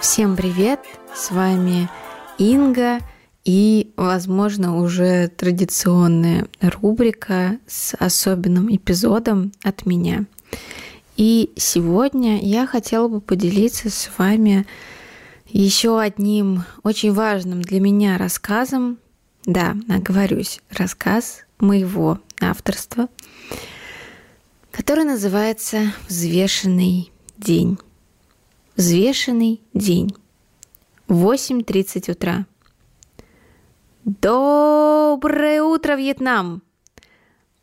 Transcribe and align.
Всем 0.00 0.34
привет! 0.34 0.80
С 1.14 1.30
вами 1.30 1.90
Инга 2.38 3.00
и, 3.44 3.92
возможно, 3.96 4.78
уже 4.78 5.28
традиционная 5.28 6.48
рубрика 6.62 7.58
с 7.66 7.94
особенным 7.96 8.74
эпизодом 8.74 9.52
от 9.62 9.84
меня. 9.84 10.24
И 11.18 11.52
сегодня 11.56 12.40
я 12.40 12.66
хотела 12.66 13.08
бы 13.08 13.20
поделиться 13.20 13.90
с 13.90 14.10
вами 14.16 14.66
еще 15.46 16.00
одним 16.00 16.64
очень 16.82 17.12
важным 17.12 17.60
для 17.60 17.78
меня 17.78 18.16
рассказом. 18.16 18.96
Да, 19.44 19.76
оговорюсь, 19.86 20.60
рассказ 20.70 21.44
моего 21.58 22.18
авторства, 22.40 23.10
который 24.70 25.04
называется 25.04 25.92
«Взвешенный 26.08 27.12
день». 27.36 27.78
Взвешенный 28.80 29.60
день. 29.74 30.16
8.30 31.06 32.12
утра. 32.12 32.46
Доброе 34.06 35.62
утро, 35.62 35.96
Вьетнам! 35.96 36.62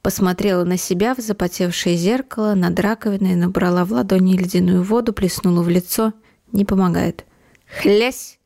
Посмотрела 0.03 0.63
на 0.63 0.77
себя 0.77 1.15
в 1.15 1.17
запотевшее 1.17 1.97
зеркало, 1.97 2.53
над 2.53 2.79
раковиной 2.79 3.33
набрала 3.33 3.83
в 3.83 3.93
ладони 3.93 4.37
ледяную 4.37 4.83
воду, 4.83 5.11
плеснула 5.11 5.63
в 5.63 5.69
лицо. 5.69 6.13
Не 6.51 6.65
помогает. 6.65 7.25
Хлясь! 7.81 8.37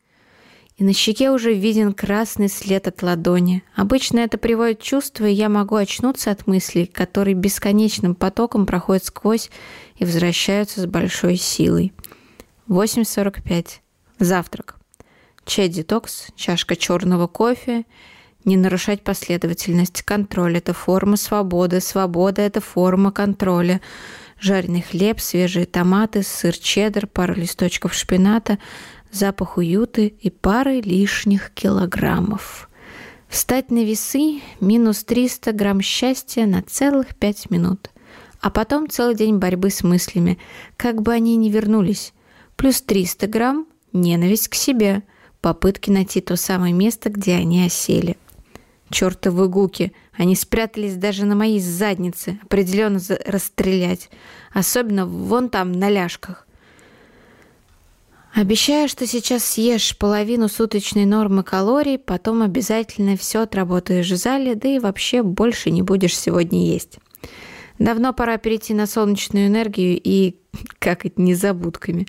И 0.77 0.85
на 0.85 0.93
щеке 0.93 1.29
уже 1.31 1.53
виден 1.53 1.93
красный 1.93 2.47
след 2.47 2.87
от 2.87 3.03
ладони. 3.03 3.63
Обычно 3.75 4.19
это 4.19 4.37
приводит 4.37 4.79
чувство, 4.79 5.25
и 5.25 5.33
я 5.33 5.49
могу 5.49 5.75
очнуться 5.75 6.31
от 6.31 6.47
мыслей, 6.47 6.85
которые 6.85 7.33
бесконечным 7.33 8.15
потоком 8.15 8.65
проходят 8.65 9.03
сквозь 9.03 9.51
и 9.97 10.05
возвращаются 10.05 10.79
с 10.79 10.85
большой 10.85 11.35
силой. 11.35 11.91
8.45. 12.71 13.81
Завтрак. 14.19 14.77
Чай-детокс, 15.43 16.27
чашка 16.37 16.77
черного 16.77 17.27
кофе. 17.27 17.83
Не 18.45 18.55
нарушать 18.55 19.01
последовательность. 19.03 20.03
Контроль– 20.03 20.55
это 20.59 20.71
форма 20.71 21.17
свободы. 21.17 21.81
Свобода– 21.81 22.41
это 22.43 22.61
форма 22.61 23.11
контроля. 23.11 23.81
Жареный 24.39 24.83
хлеб, 24.83 25.19
свежие 25.19 25.65
томаты, 25.65 26.23
сыр 26.23 26.57
чеддер, 26.57 27.07
пара 27.07 27.33
листочков 27.33 27.93
шпината, 27.93 28.57
запах 29.11 29.57
уюта 29.57 30.03
и 30.03 30.29
пары 30.29 30.79
лишних 30.79 31.51
килограммов. 31.51 32.69
Встать 33.27 33.69
на 33.69 33.83
весы– 33.83 34.39
минус 34.61 35.03
300 35.03 35.51
грамм 35.51 35.81
счастья 35.81 36.45
на 36.45 36.61
целых 36.61 37.15
5 37.15 37.49
минут. 37.49 37.89
А 38.39 38.49
потом 38.49 38.89
целый 38.89 39.15
день 39.15 39.39
борьбы 39.39 39.71
с 39.71 39.83
мыслями, 39.83 40.39
как 40.77 41.01
бы 41.01 41.11
они 41.11 41.35
ни 41.35 41.49
вернулись 41.49 42.13
плюс 42.61 42.79
300 42.83 43.25
грамм– 43.25 43.65
ненависть 43.91 44.47
к 44.47 44.53
себе, 44.53 45.01
попытки 45.41 45.89
найти 45.89 46.21
то 46.21 46.35
самое 46.35 46.75
место, 46.75 47.09
где 47.09 47.33
они 47.33 47.65
осели. 47.65 48.17
Чёртовы 48.91 49.47
гуки, 49.47 49.93
они 50.15 50.35
спрятались 50.35 50.93
даже 50.93 51.25
на 51.25 51.33
моей 51.33 51.59
заднице, 51.59 52.39
определенно 52.43 52.99
расстрелять, 53.25 54.11
особенно 54.53 55.07
вон 55.07 55.49
там, 55.49 55.71
на 55.71 55.89
ляжках. 55.89 56.45
Обещаю, 58.31 58.87
что 58.87 59.07
сейчас 59.07 59.43
съешь 59.43 59.97
половину 59.97 60.47
суточной 60.47 61.05
нормы 61.05 61.41
калорий, 61.41 61.97
потом 61.97 62.43
обязательно 62.43 63.17
все 63.17 63.39
отработаешь 63.39 64.11
в 64.11 64.17
зале, 64.17 64.53
да 64.53 64.69
и 64.69 64.77
вообще 64.77 65.23
больше 65.23 65.71
не 65.71 65.81
будешь 65.81 66.15
сегодня 66.15 66.63
есть. 66.63 66.99
Давно 67.79 68.13
пора 68.13 68.37
перейти 68.37 68.75
на 68.75 68.85
солнечную 68.85 69.47
энергию 69.47 69.99
и 69.99 70.35
как 70.79 71.05
это 71.05 71.21
незабудками. 71.21 72.07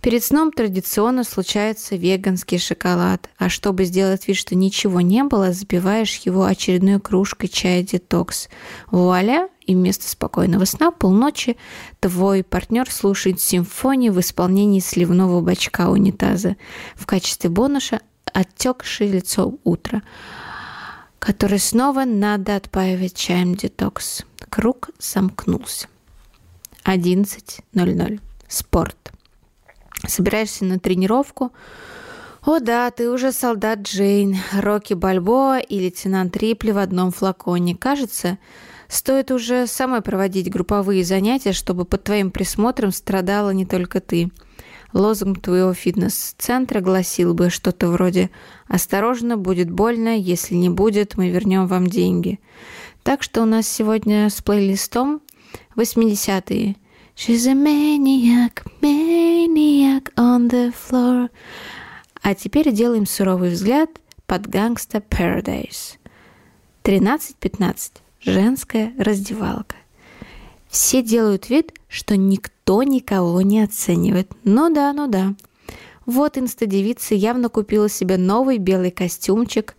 Перед 0.00 0.24
сном 0.24 0.52
традиционно 0.52 1.24
случается 1.24 1.96
веганский 1.96 2.58
шоколад, 2.58 3.28
а 3.38 3.48
чтобы 3.48 3.84
сделать 3.84 4.28
вид, 4.28 4.36
что 4.36 4.54
ничего 4.54 5.00
не 5.00 5.22
было, 5.24 5.52
забиваешь 5.52 6.16
его 6.18 6.44
очередной 6.44 7.00
кружкой 7.00 7.48
чая 7.48 7.82
детокс. 7.82 8.48
Вуаля! 8.90 9.48
И 9.66 9.74
вместо 9.74 10.08
спокойного 10.08 10.64
сна 10.64 10.92
полночи 10.92 11.56
твой 11.98 12.44
партнер 12.44 12.88
слушает 12.90 13.40
симфонию 13.40 14.12
в 14.12 14.20
исполнении 14.20 14.78
сливного 14.78 15.40
бачка 15.40 15.90
унитаза. 15.90 16.56
В 16.94 17.04
качестве 17.04 17.50
бонуса 17.50 18.00
оттекшее 18.32 19.10
лицо 19.10 19.58
утра, 19.64 20.02
который 21.18 21.58
снова 21.58 22.04
надо 22.04 22.54
отпаивать 22.54 23.14
чаем 23.14 23.56
детокс. 23.56 24.22
Круг 24.50 24.90
замкнулся. 25.00 25.88
11.00. 26.86 28.20
Спорт. 28.48 29.12
Собираешься 30.06 30.64
на 30.64 30.78
тренировку. 30.78 31.52
О 32.44 32.60
да, 32.60 32.90
ты 32.92 33.10
уже 33.10 33.32
солдат 33.32 33.80
Джейн, 33.80 34.36
Рокки 34.52 34.94
Бальбоа 34.94 35.58
и 35.58 35.80
лейтенант 35.80 36.36
Рипли 36.36 36.70
в 36.70 36.78
одном 36.78 37.10
флаконе. 37.10 37.74
Кажется, 37.74 38.38
стоит 38.86 39.32
уже 39.32 39.66
самой 39.66 40.00
проводить 40.00 40.48
групповые 40.48 41.04
занятия, 41.04 41.52
чтобы 41.52 41.84
под 41.84 42.04
твоим 42.04 42.30
присмотром 42.30 42.92
страдала 42.92 43.50
не 43.50 43.66
только 43.66 44.00
ты. 44.00 44.30
Лозунг 44.92 45.42
твоего 45.42 45.74
фитнес-центра 45.74 46.80
гласил 46.80 47.34
бы 47.34 47.50
что-то 47.50 47.88
вроде 47.88 48.30
«Осторожно, 48.68 49.36
будет 49.36 49.70
больно, 49.70 50.16
если 50.16 50.54
не 50.54 50.70
будет, 50.70 51.16
мы 51.16 51.30
вернем 51.30 51.66
вам 51.66 51.88
деньги». 51.88 52.38
Так 53.02 53.22
что 53.22 53.42
у 53.42 53.44
нас 53.44 53.68
сегодня 53.68 54.30
с 54.30 54.40
плейлистом 54.40 55.20
80-е 55.76 56.76
She's 57.16 57.46
a 57.46 57.54
maniac, 57.54 58.62
maniac 58.82 60.12
on 60.16 60.50
the 60.50 60.70
floor. 60.70 61.30
А 62.20 62.34
теперь 62.34 62.70
делаем 62.72 63.06
суровый 63.06 63.50
взгляд 63.50 63.88
под 64.26 64.46
гангста 64.48 64.98
Paradise. 64.98 65.96
13-15. 66.84 67.92
Женская 68.20 68.92
раздевалка. 68.98 69.76
Все 70.68 71.02
делают 71.02 71.48
вид, 71.48 71.72
что 71.88 72.18
никто 72.18 72.82
никого 72.82 73.40
не 73.40 73.62
оценивает. 73.62 74.30
Ну 74.44 74.68
да, 74.72 74.92
ну 74.92 75.06
да. 75.06 75.34
Вот 76.04 76.36
инстадевица 76.36 77.14
явно 77.14 77.48
купила 77.48 77.88
себе 77.88 78.18
новый 78.18 78.58
белый 78.58 78.90
костюмчик. 78.90 79.74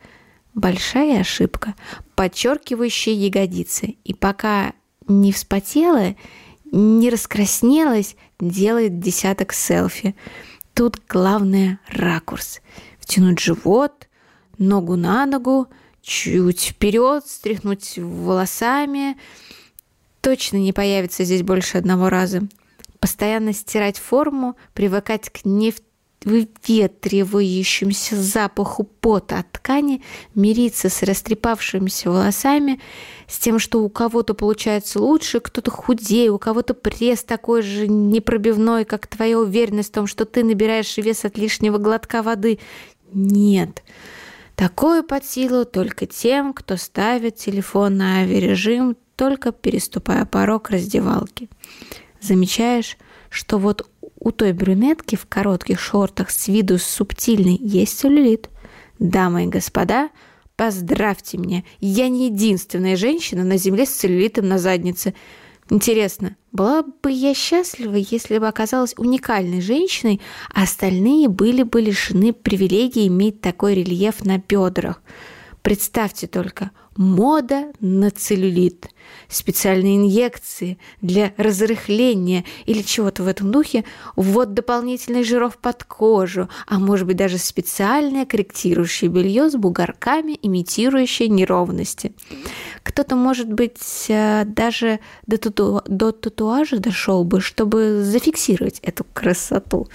Большая 0.55 1.21
ошибка, 1.21 1.75
подчеркивающая 2.15 3.13
ягодицы. 3.13 3.97
И 4.03 4.15
пока 4.15 4.73
не 5.07 5.31
вспотела, 5.31 6.15
не 6.71 7.09
раскраснелась, 7.09 8.15
делает 8.39 8.99
десяток 8.99 9.53
селфи. 9.53 10.15
Тут 10.73 11.01
главное 11.07 11.79
ракурс. 11.87 12.61
Втянуть 12.99 13.39
живот, 13.39 14.07
ногу 14.57 14.95
на 14.95 15.25
ногу, 15.25 15.67
чуть 16.01 16.61
вперед, 16.61 17.25
стряхнуть 17.25 17.97
волосами. 17.97 19.17
Точно 20.21 20.57
не 20.57 20.73
появится 20.73 21.23
здесь 21.23 21.43
больше 21.43 21.77
одного 21.77 22.09
раза. 22.09 22.47
Постоянно 22.99 23.53
стирать 23.53 23.97
форму, 23.97 24.55
привыкать 24.73 25.29
к 25.29 25.45
нефть 25.45 25.83
выветривающемуся 26.27 28.15
запаху 28.15 28.83
пота 28.83 29.39
от 29.39 29.51
ткани, 29.51 30.03
мириться 30.35 30.89
с 30.89 31.01
растрепавшимися 31.03 32.11
волосами, 32.11 32.79
с 33.27 33.39
тем, 33.39 33.59
что 33.59 33.81
у 33.81 33.89
кого-то 33.89 34.33
получается 34.33 34.99
лучше, 34.99 35.39
кто-то 35.39 35.71
худее, 35.71 36.31
у 36.31 36.37
кого-то 36.37 36.73
пресс 36.73 37.23
такой 37.23 37.61
же 37.61 37.87
непробивной, 37.87 38.83
как 38.85 39.07
твоя 39.07 39.39
уверенность 39.39 39.89
в 39.89 39.93
том, 39.93 40.07
что 40.07 40.25
ты 40.25 40.43
набираешь 40.43 40.97
вес 40.97 41.23
от 41.23 41.37
лишнего 41.37 41.77
глотка 41.77 42.21
воды. 42.21 42.59
Нет. 43.13 43.83
Такое 44.55 45.03
под 45.03 45.23
силу 45.23 45.65
только 45.65 46.07
тем, 46.07 46.53
кто 46.53 46.77
ставит 46.77 47.37
телефон 47.37 47.97
на 47.97 48.21
авиарежим, 48.21 48.97
только 49.15 49.51
переступая 49.51 50.25
порог 50.25 50.69
раздевалки. 50.71 51.49
Замечаешь, 52.19 52.97
что 53.29 53.57
вот 53.57 53.87
у 54.27 54.31
той 54.31 54.51
брюнетки 54.51 55.15
в 55.15 55.25
коротких 55.25 55.79
шортах 55.79 56.31
с 56.31 56.49
виду 56.49 56.77
субтильный 56.79 57.57
есть 57.61 57.97
целлюлит. 57.97 58.49
Дамы 58.99 59.45
и 59.45 59.47
господа, 59.47 60.09
поздравьте 60.57 61.37
меня, 61.37 61.63
я 61.79 62.09
не 62.09 62.25
единственная 62.25 62.97
женщина 62.97 63.45
на 63.45 63.55
земле 63.55 63.85
с 63.85 63.91
целлюлитом 63.91 64.49
на 64.49 64.57
заднице. 64.57 65.13
Интересно, 65.69 66.35
была 66.51 66.83
бы 66.83 67.09
я 67.09 67.33
счастлива, 67.33 67.95
если 67.95 68.39
бы 68.39 68.49
оказалась 68.49 68.95
уникальной 68.97 69.61
женщиной, 69.61 70.19
а 70.53 70.63
остальные 70.63 71.29
были 71.29 71.63
бы 71.63 71.79
лишены 71.79 72.33
привилегии 72.33 73.07
иметь 73.07 73.39
такой 73.39 73.75
рельеф 73.75 74.25
на 74.25 74.39
бедрах. 74.39 75.01
Представьте 75.61 76.27
только, 76.27 76.71
мода 76.97 77.71
на 77.79 78.11
целлюлит, 78.11 78.89
специальные 79.29 79.97
инъекции 79.97 80.77
для 81.01 81.33
разрыхления 81.37 82.43
или 82.65 82.81
чего-то 82.81 83.23
в 83.23 83.27
этом 83.27 83.51
духе, 83.51 83.85
ввод 84.15 84.53
дополнительных 84.53 85.25
жиров 85.25 85.57
под 85.57 85.83
кожу, 85.83 86.49
а 86.67 86.79
может 86.79 87.07
быть 87.07 87.17
даже 87.17 87.37
специальное 87.37 88.25
корректирующее 88.25 89.09
белье 89.09 89.49
с 89.49 89.55
бугорками, 89.55 90.37
имитирующее 90.41 91.29
неровности. 91.29 92.13
Кто-то, 92.83 93.15
может 93.15 93.51
быть, 93.51 94.05
э, 94.09 94.43
даже 94.45 94.99
до, 95.25 95.37
тату... 95.37 95.81
до 95.87 96.11
татуажа 96.11 96.79
дошел 96.79 97.23
бы, 97.23 97.41
чтобы 97.41 98.01
зафиксировать 98.03 98.79
эту 98.81 99.05
красоту. 99.13 99.87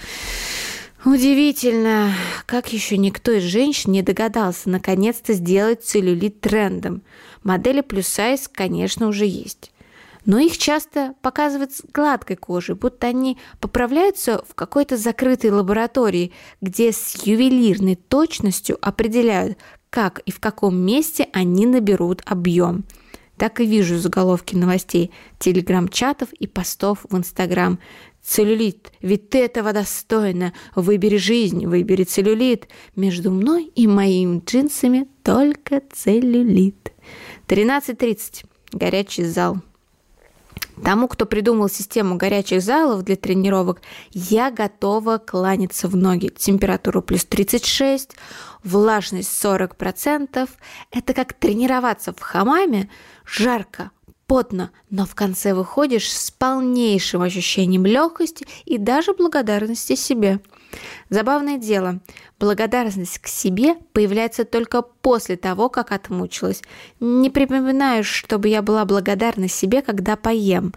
Удивительно, 1.05 2.13
как 2.45 2.71
еще 2.71 2.97
никто 2.97 3.33
из 3.33 3.43
женщин 3.43 3.91
не 3.91 4.01
догадался 4.01 4.69
наконец-то 4.69 5.33
сделать 5.33 5.83
целлюлит 5.83 6.39
трендом. 6.39 7.01
Модели 7.43 7.81
плюс 7.81 8.07
сайз, 8.07 8.49
конечно, 8.49 9.07
уже 9.07 9.25
есть. 9.25 9.73
Но 10.25 10.39
их 10.39 10.57
часто 10.57 11.13
показывают 11.21 11.73
с 11.73 11.83
гладкой 11.93 12.37
кожей, 12.37 12.75
будто 12.75 13.07
они 13.07 13.37
поправляются 13.59 14.45
в 14.47 14.55
какой-то 14.55 14.95
закрытой 14.95 15.51
лаборатории, 15.51 16.31
где 16.61 16.93
с 16.93 17.25
ювелирной 17.25 17.95
точностью 17.95 18.77
определяют, 18.81 19.57
как 19.89 20.19
и 20.19 20.31
в 20.31 20.39
каком 20.39 20.77
месте 20.77 21.27
они 21.33 21.65
наберут 21.65 22.21
объем. 22.25 22.85
Так 23.37 23.59
и 23.59 23.65
вижу 23.65 23.97
заголовки 23.97 24.55
новостей, 24.55 25.11
телеграм-чатов 25.39 26.31
и 26.33 26.47
постов 26.47 27.05
в 27.09 27.17
Инстаграм. 27.17 27.79
Целлюлит, 28.21 28.93
ведь 29.01 29.29
ты 29.31 29.39
этого 29.39 29.73
достойна. 29.73 30.53
Выбери 30.75 31.17
жизнь, 31.17 31.65
выбери 31.65 32.03
целлюлит. 32.03 32.69
Между 32.95 33.31
мной 33.31 33.65
и 33.65 33.85
моими 33.85 34.41
джинсами 34.45 35.07
только 35.23 35.81
целлюлит. 35.91 36.93
13.30. 37.47 38.45
Горячий 38.71 39.25
зал. 39.25 39.57
Тому, 40.81 41.07
кто 41.07 41.25
придумал 41.25 41.69
систему 41.69 42.15
горячих 42.17 42.61
залов 42.61 43.03
для 43.03 43.15
тренировок, 43.15 43.81
я 44.11 44.51
готова 44.51 45.17
кланяться 45.17 45.87
в 45.87 45.95
ноги. 45.95 46.29
Температура 46.29 47.01
плюс 47.01 47.25
36, 47.25 48.15
влажность 48.63 49.43
40%. 49.43 50.49
Это 50.91 51.13
как 51.13 51.33
тренироваться 51.33 52.13
в 52.13 52.19
хамаме. 52.19 52.89
Жарко, 53.25 53.91
потно, 54.33 54.71
но 54.89 55.05
в 55.05 55.13
конце 55.13 55.53
выходишь 55.53 56.11
с 56.11 56.31
полнейшим 56.31 57.21
ощущением 57.21 57.85
легкости 57.85 58.47
и 58.65 58.79
даже 58.79 59.13
благодарности 59.13 59.93
себе. 59.93 60.39
Забавное 61.11 61.59
дело, 61.59 61.99
благодарность 62.39 63.19
к 63.19 63.27
себе 63.27 63.75
появляется 63.91 64.43
только 64.43 64.81
после 64.81 65.37
того, 65.37 65.69
как 65.69 65.91
отмучилась. 65.91 66.63
Не 66.99 67.29
припоминаю, 67.29 68.03
чтобы 68.03 68.47
я 68.47 68.63
была 68.63 68.85
благодарна 68.85 69.47
себе, 69.47 69.83
когда 69.83 70.15
поем. 70.15 70.73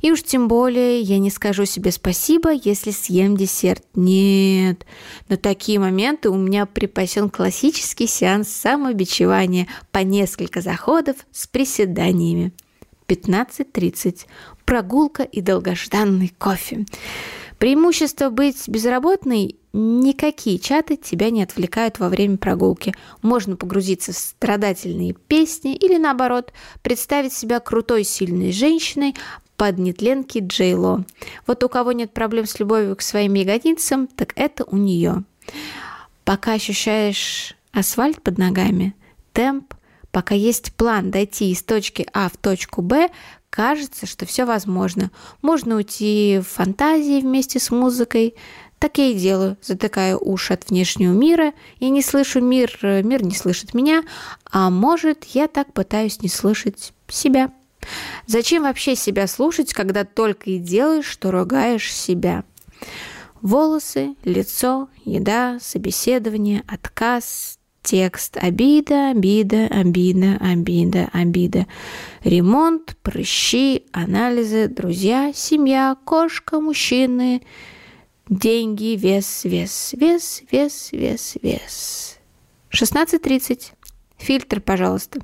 И 0.00 0.12
уж 0.12 0.22
тем 0.22 0.46
более 0.46 1.00
я 1.00 1.18
не 1.18 1.30
скажу 1.30 1.64
себе 1.64 1.90
спасибо, 1.90 2.52
если 2.52 2.92
съем 2.92 3.36
десерт. 3.36 3.82
Нет, 3.96 4.86
на 5.28 5.36
такие 5.36 5.80
моменты 5.80 6.30
у 6.30 6.36
меня 6.36 6.66
припасен 6.66 7.30
классический 7.30 8.06
сеанс 8.06 8.46
самобичевания 8.46 9.66
по 9.90 9.98
несколько 10.04 10.60
заходов 10.60 11.16
с 11.32 11.48
приседаниями. 11.48 12.52
15.30. 13.08 14.26
Прогулка 14.64 15.22
и 15.22 15.40
долгожданный 15.40 16.32
кофе. 16.38 16.84
Преимущество 17.58 18.28
быть 18.30 18.68
безработной– 18.68 19.56
никакие 19.72 20.58
чаты 20.58 20.96
тебя 20.96 21.30
не 21.30 21.42
отвлекают 21.42 21.98
во 21.98 22.08
время 22.08 22.38
прогулки. 22.38 22.94
Можно 23.22 23.56
погрузиться 23.56 24.12
в 24.12 24.16
страдательные 24.16 25.12
песни 25.14 25.74
или, 25.74 25.98
наоборот, 25.98 26.52
представить 26.82 27.32
себя 27.32 27.60
крутой, 27.60 28.04
сильной 28.04 28.52
женщиной 28.52 29.14
под 29.56 29.78
нетленки 29.78 30.38
Джейло. 30.38 31.04
Вот 31.46 31.62
у 31.62 31.68
кого 31.68 31.92
нет 31.92 32.12
проблем 32.12 32.46
с 32.46 32.58
любовью 32.58 32.96
к 32.96 33.02
своим 33.02 33.34
ягодицам, 33.34 34.06
так 34.06 34.32
это 34.36 34.64
у 34.64 34.76
нее. 34.76 35.24
Пока 36.24 36.52
ощущаешь 36.54 37.54
асфальт 37.72 38.22
под 38.22 38.38
ногами, 38.38 38.94
темп– 39.32 39.74
Пока 40.16 40.34
есть 40.34 40.72
план 40.72 41.10
дойти 41.10 41.50
из 41.50 41.62
точки 41.62 42.06
А 42.14 42.30
в 42.30 42.38
точку 42.38 42.80
Б, 42.80 43.10
кажется, 43.50 44.06
что 44.06 44.24
все 44.24 44.46
возможно. 44.46 45.10
Можно 45.42 45.76
уйти 45.76 46.40
в 46.42 46.48
фантазии 46.48 47.20
вместе 47.20 47.58
с 47.60 47.70
музыкой. 47.70 48.34
Так 48.78 48.96
я 48.96 49.08
и 49.08 49.14
делаю, 49.14 49.58
затыкаю 49.60 50.18
уши 50.18 50.54
от 50.54 50.70
внешнего 50.70 51.12
мира. 51.12 51.52
Я 51.80 51.90
не 51.90 52.00
слышу 52.00 52.40
мир, 52.40 52.78
мир 52.80 53.22
не 53.22 53.34
слышит 53.34 53.74
меня, 53.74 54.04
а 54.50 54.70
может, 54.70 55.24
я 55.24 55.48
так 55.48 55.74
пытаюсь 55.74 56.22
не 56.22 56.30
слышать 56.30 56.94
себя. 57.08 57.52
Зачем 58.26 58.62
вообще 58.62 58.96
себя 58.96 59.26
слушать, 59.26 59.74
когда 59.74 60.06
только 60.06 60.48
и 60.48 60.58
делаешь, 60.58 61.04
что 61.04 61.30
ругаешь 61.30 61.92
себя? 61.92 62.44
Волосы, 63.42 64.14
лицо, 64.24 64.88
еда, 65.04 65.58
собеседование, 65.60 66.64
отказ, 66.66 67.55
Текст 67.86 68.36
обида, 68.36 69.10
обида, 69.10 69.68
обида, 69.68 70.38
обида, 70.40 71.08
обида. 71.12 71.66
Ремонт, 72.24 72.96
прыщи, 73.00 73.84
анализы, 73.92 74.66
друзья, 74.66 75.30
семья, 75.32 75.96
кошка, 76.04 76.58
мужчины, 76.58 77.42
деньги, 78.28 78.96
вес, 78.96 79.44
вес, 79.44 79.94
вес, 79.96 80.42
вес, 80.50 80.88
вес, 80.90 81.36
вес. 81.40 82.18
16.30. 82.70 83.70
Фильтр, 84.18 84.60
пожалуйста. 84.60 85.20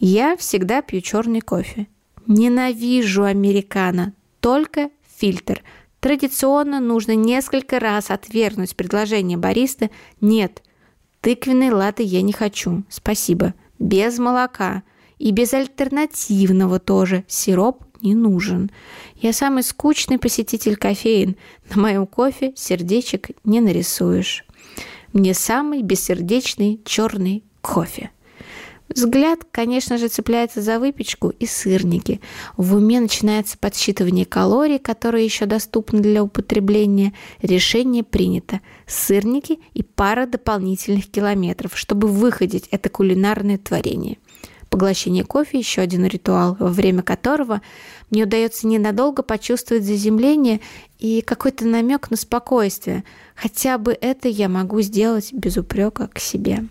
Я 0.00 0.36
всегда 0.36 0.82
пью 0.82 1.00
черный 1.00 1.42
кофе. 1.42 1.86
Ненавижу 2.26 3.22
американо, 3.22 4.14
только 4.40 4.90
фильтр. 5.16 5.62
Традиционно 6.00 6.80
нужно 6.80 7.14
несколько 7.14 7.78
раз 7.78 8.10
отвергнуть 8.10 8.74
предложение 8.74 9.38
бариста 9.38 9.90
«нет», 10.20 10.60
Тыквенной 11.22 11.70
латы 11.70 12.02
я 12.02 12.20
не 12.20 12.32
хочу, 12.32 12.82
спасибо. 12.88 13.54
Без 13.78 14.18
молока. 14.18 14.82
И 15.20 15.30
без 15.30 15.54
альтернативного 15.54 16.80
тоже. 16.80 17.24
Сироп 17.28 17.84
не 18.02 18.16
нужен. 18.16 18.72
Я 19.14 19.32
самый 19.32 19.62
скучный 19.62 20.18
посетитель 20.18 20.74
кофеин. 20.74 21.36
На 21.72 21.80
моем 21.80 22.08
кофе 22.08 22.52
сердечек 22.56 23.30
не 23.44 23.60
нарисуешь. 23.60 24.44
Мне 25.12 25.32
самый 25.32 25.82
бессердечный 25.82 26.80
черный 26.84 27.44
кофе. 27.60 28.10
Взгляд, 28.94 29.40
конечно 29.50 29.98
же, 29.98 30.08
цепляется 30.08 30.60
за 30.60 30.78
выпечку 30.78 31.30
и 31.30 31.46
сырники. 31.46 32.20
В 32.56 32.74
уме 32.76 33.00
начинается 33.00 33.56
подсчитывание 33.58 34.26
калорий, 34.26 34.78
которые 34.78 35.24
еще 35.24 35.46
доступны 35.46 36.00
для 36.00 36.22
употребления. 36.22 37.12
Решение 37.40 38.04
принято. 38.04 38.60
Сырники 38.86 39.60
и 39.74 39.82
пара 39.82 40.26
дополнительных 40.26 41.10
километров, 41.10 41.76
чтобы 41.76 42.08
выходить 42.08 42.68
это 42.70 42.88
кулинарное 42.88 43.58
творение. 43.58 44.18
Поглощение 44.68 45.24
кофе– 45.24 45.58
еще 45.60 45.82
один 45.82 46.06
ритуал, 46.06 46.56
во 46.58 46.68
время 46.68 47.02
которого 47.02 47.60
мне 48.10 48.24
удается 48.24 48.66
ненадолго 48.66 49.22
почувствовать 49.22 49.84
заземление 49.84 50.60
и 50.98 51.20
какой-то 51.20 51.66
намек 51.66 52.10
на 52.10 52.16
спокойствие. 52.16 53.04
Хотя 53.34 53.76
бы 53.76 53.96
это 54.00 54.28
я 54.28 54.48
могу 54.48 54.80
сделать 54.80 55.30
без 55.32 55.58
упрека 55.58 56.08
к 56.08 56.18
себе. 56.18 56.64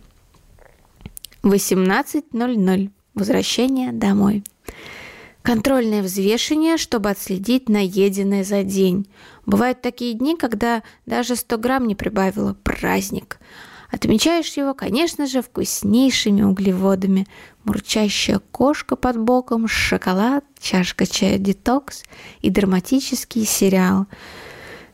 18.00. 1.43 2.91
Возвращение 3.13 3.91
домой. 3.91 4.43
Контрольное 5.41 6.03
взвешивание, 6.03 6.77
чтобы 6.77 7.09
отследить 7.09 7.67
наеденное 7.67 8.43
за 8.43 8.63
день. 8.63 9.07
Бывают 9.45 9.81
такие 9.81 10.13
дни, 10.13 10.37
когда 10.37 10.83
даже 11.05 11.35
100 11.35 11.57
грамм 11.57 11.87
не 11.87 11.95
прибавила. 11.95 12.55
Праздник. 12.63 13.39
Отмечаешь 13.89 14.55
его, 14.55 14.73
конечно 14.73 15.25
же, 15.25 15.41
вкуснейшими 15.41 16.43
углеводами. 16.43 17.27
Мурчащая 17.63 18.39
кошка 18.51 18.95
под 18.95 19.17
боком, 19.19 19.67
шоколад, 19.67 20.45
чашка 20.59 21.05
чая 21.05 21.37
детокс 21.37 22.03
и 22.41 22.49
драматический 22.49 23.45
сериал– 23.45 24.05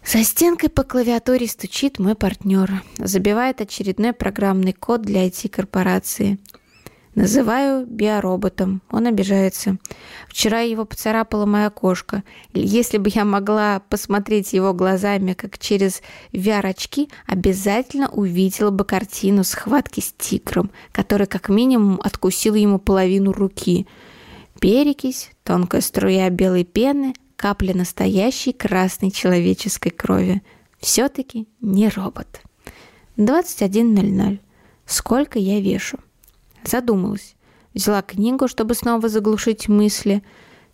за 0.07 0.23
стенкой 0.23 0.69
по 0.69 0.83
клавиатуре 0.83 1.47
стучит 1.47 1.99
мой 1.99 2.15
партнер. 2.15 2.81
Забивает 2.97 3.59
очередной 3.59 4.13
программный 4.13 4.71
код 4.71 5.01
для 5.01 5.27
IT-корпорации. 5.27 6.39
Называю 7.13 7.85
биороботом. 7.85 8.81
Он 8.89 9.07
обижается. 9.07 9.77
Вчера 10.29 10.61
его 10.61 10.85
поцарапала 10.85 11.45
моя 11.45 11.69
кошка. 11.69 12.23
Если 12.53 12.99
бы 12.99 13.09
я 13.13 13.25
могла 13.25 13.81
посмотреть 13.89 14.53
его 14.53 14.71
глазами, 14.71 15.33
как 15.33 15.59
через 15.59 16.01
VR-очки, 16.31 17.09
обязательно 17.25 18.07
увидела 18.07 18.71
бы 18.71 18.85
картину 18.85 19.43
схватки 19.43 19.99
с 19.99 20.13
тигром, 20.17 20.71
который 20.93 21.27
как 21.27 21.49
минимум 21.49 21.99
откусил 22.01 22.55
ему 22.55 22.79
половину 22.79 23.33
руки. 23.33 23.87
Перекись, 24.61 25.31
тонкая 25.43 25.81
струя 25.81 26.29
белой 26.29 26.63
пены– 26.63 27.13
капля 27.37 27.73
настоящей 27.73 28.51
красной 28.51 29.11
человеческой 29.11 29.91
крови. 29.91 30.43
Все-таки 30.79 31.47
не 31.61 31.87
робот. 31.87 32.41
21.00. 33.15 34.39
Сколько 34.85 35.39
я 35.39 35.61
вешу? 35.61 35.99
Задумалась. 36.63 37.35
Взяла 37.73 38.01
книгу, 38.01 38.47
чтобы 38.47 38.73
снова 38.73 39.07
заглушить 39.07 39.69
мысли. 39.69 40.23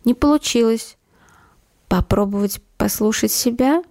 Не 0.06 0.14
получилось. 0.14 0.98
Попробовать 1.88 2.62
послушать 2.78 3.32
себя? 3.32 3.84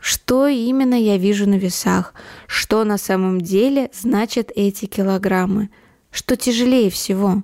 Что 0.00 0.46
именно 0.46 0.94
я 0.94 1.16
вижу 1.16 1.48
на 1.48 1.54
весах? 1.54 2.14
Что 2.46 2.84
на 2.84 2.98
самом 2.98 3.40
деле 3.40 3.90
значат 3.92 4.50
эти 4.54 4.86
килограммы? 4.86 5.70
Что 6.10 6.36
тяжелее 6.36 6.90
всего? 6.90 7.42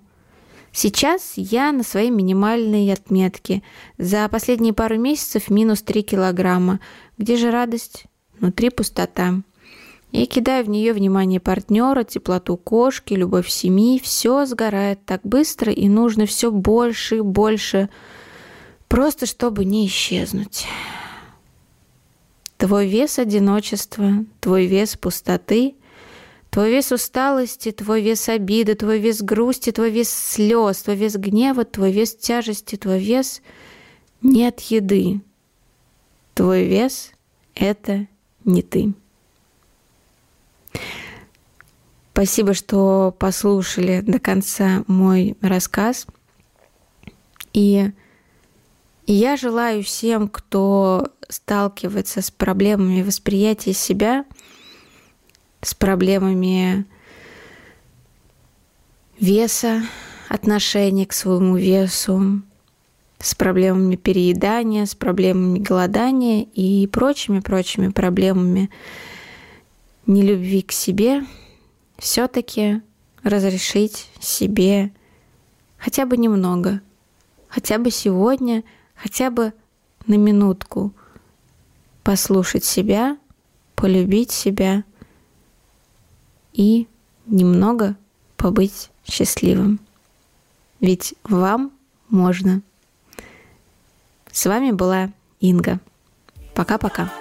Сейчас 0.72 1.32
я 1.36 1.72
на 1.72 1.82
своей 1.82 2.10
минимальной 2.10 2.92
отметке. 2.92 3.62
За 3.96 4.28
последние 4.28 4.72
пару 4.72 4.98
месяцев 4.98 5.50
минус 5.50 5.82
3 5.82 6.02
килограмма. 6.02 6.80
Где 7.16 7.36
же 7.36 7.50
радость? 7.50 8.06
внутри 8.40 8.70
пустота. 8.70 9.42
Я 10.10 10.26
кидаю 10.26 10.64
в 10.64 10.70
нее 10.70 10.92
внимание 10.94 11.38
партнера, 11.38 12.02
теплоту 12.02 12.56
кошки, 12.56 13.14
любовь 13.14 13.48
семьи. 13.48 14.00
Все 14.02 14.46
сгорает 14.46 15.04
так 15.04 15.20
быстро, 15.22 15.70
и 15.70 15.88
нужно 15.88 16.24
все 16.24 16.50
больше 16.50 17.18
и 17.18 17.20
больше, 17.20 17.90
просто 18.88 19.26
чтобы 19.26 19.66
не 19.66 19.86
исчезнуть. 19.86 20.66
Твой 22.56 22.88
вес 22.88 23.18
одиночества, 23.18 24.24
твой 24.40 24.66
вес 24.66 24.96
пустоты, 24.96 25.74
твой 26.50 26.70
вес 26.70 26.92
усталости, 26.92 27.72
твой 27.72 28.02
вес 28.02 28.28
обиды, 28.28 28.74
твой 28.74 28.98
вес 28.98 29.22
грусти, 29.22 29.70
твой 29.72 29.90
вес 29.90 30.10
слез, 30.10 30.82
твой 30.82 30.96
вес 30.96 31.16
гнева, 31.16 31.64
твой 31.64 31.92
вес 31.92 32.14
тяжести, 32.14 32.76
твой 32.76 33.00
вес 33.00 33.42
нет 34.22 34.60
еды. 34.60 35.20
Твой 36.34 36.64
вес— 36.64 37.12
это 37.54 38.06
не 38.44 38.62
ты. 38.62 38.92
Спасибо, 42.12 42.54
что 42.54 43.14
послушали 43.16 44.00
до 44.00 44.18
конца 44.18 44.82
мой 44.88 45.36
рассказ. 45.40 46.06
И 47.52 47.90
я 49.06 49.36
желаю 49.36 49.82
всем, 49.82 50.28
кто 50.28 51.12
сталкивается 51.28 52.20
с 52.22 52.30
проблемами 52.30 53.02
восприятия 53.02 53.72
себя, 53.72 54.24
с 55.62 55.74
проблемами 55.74 56.84
веса, 59.18 59.82
отношения 60.28 61.06
к 61.06 61.12
своему 61.12 61.56
весу, 61.56 62.42
с 63.18 63.34
проблемами 63.34 63.96
переедания, 63.96 64.86
с 64.86 64.94
проблемами 64.94 65.58
голодания 65.58 66.44
и 66.54 66.86
прочими-прочими 66.86 67.88
проблемами 67.88 68.70
нелюбви 70.06 70.62
к 70.62 70.72
себе, 70.72 71.24
все-таки 71.98 72.80
разрешить 73.22 74.08
себе 74.20 74.92
хотя 75.78 76.06
бы 76.06 76.16
немного, 76.16 76.80
хотя 77.48 77.78
бы 77.78 77.90
сегодня, 77.90 78.62
хотя 78.94 79.30
бы 79.30 79.52
на 80.06 80.14
минутку 80.14 80.92
послушать 82.04 82.64
себя, 82.64 83.18
полюбить 83.74 84.30
себя 84.30 84.84
и 86.58 86.88
немного 87.26 87.94
побыть 88.36 88.90
счастливым. 89.06 89.78
Ведь 90.80 91.14
вам 91.22 91.70
можно. 92.08 92.62
С 94.32 94.44
вами 94.44 94.72
была 94.72 95.12
Инга. 95.40 95.78
Пока-пока. 96.54 97.12